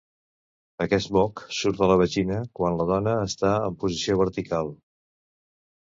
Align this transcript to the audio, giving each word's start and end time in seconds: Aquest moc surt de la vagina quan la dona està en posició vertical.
Aquest 0.85 1.11
moc 1.17 1.43
surt 1.57 1.83
de 1.83 1.89
la 1.91 1.99
vagina 2.01 2.39
quan 2.61 2.79
la 2.79 2.89
dona 2.95 3.15
està 3.29 3.55
en 3.67 3.77
posició 3.85 4.19
vertical. 4.23 4.73